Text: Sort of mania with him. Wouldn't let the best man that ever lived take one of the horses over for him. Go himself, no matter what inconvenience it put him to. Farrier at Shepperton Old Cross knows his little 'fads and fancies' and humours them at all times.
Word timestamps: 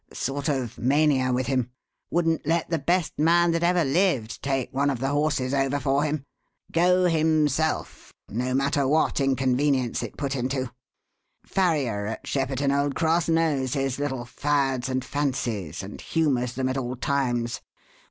Sort 0.11 0.49
of 0.49 0.79
mania 0.79 1.31
with 1.31 1.45
him. 1.45 1.69
Wouldn't 2.09 2.47
let 2.47 2.71
the 2.71 2.79
best 2.79 3.19
man 3.19 3.51
that 3.51 3.61
ever 3.61 3.83
lived 3.85 4.41
take 4.41 4.73
one 4.73 4.89
of 4.89 4.97
the 4.97 5.09
horses 5.09 5.53
over 5.53 5.79
for 5.79 6.03
him. 6.03 6.23
Go 6.71 7.05
himself, 7.05 8.11
no 8.27 8.55
matter 8.55 8.87
what 8.87 9.21
inconvenience 9.21 10.01
it 10.01 10.17
put 10.17 10.33
him 10.33 10.49
to. 10.49 10.71
Farrier 11.45 12.07
at 12.07 12.25
Shepperton 12.25 12.71
Old 12.71 12.95
Cross 12.95 13.29
knows 13.29 13.75
his 13.75 13.99
little 13.99 14.25
'fads 14.25 14.89
and 14.89 15.05
fancies' 15.05 15.83
and 15.83 16.01
humours 16.01 16.53
them 16.55 16.67
at 16.67 16.77
all 16.79 16.95
times. 16.95 17.61